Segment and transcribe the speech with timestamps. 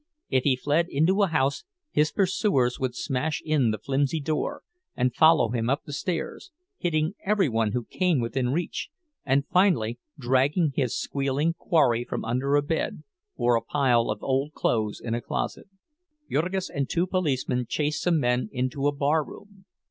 [0.31, 4.63] If he fled into a house his pursuer would smash in the flimsy door
[4.97, 8.89] and follow him up the stairs, hitting every one who came within reach,
[9.23, 13.03] and finally dragging his squealing quarry from under a bed
[13.35, 15.67] or a pile of old clothes in a closet.
[16.27, 19.65] Jurgis and two policemen chased some men into a bar room.